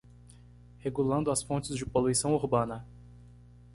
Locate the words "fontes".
1.43-1.75